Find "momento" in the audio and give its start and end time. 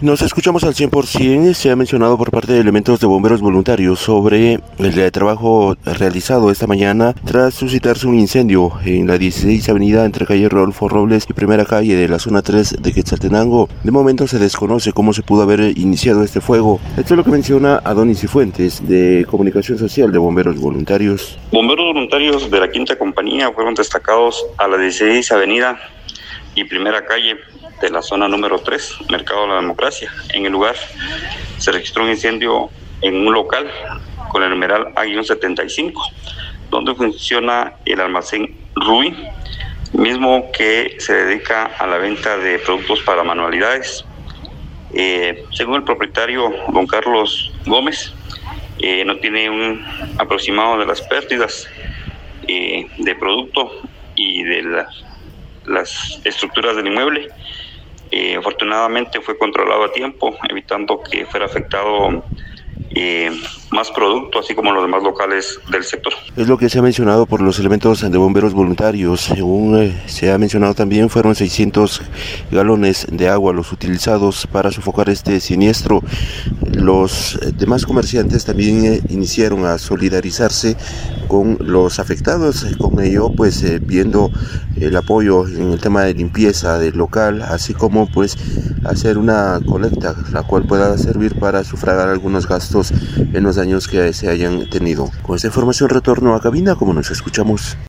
13.90-14.28